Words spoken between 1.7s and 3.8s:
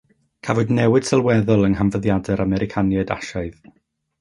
nghanfyddiadau'r Americaniaid Asiaidd.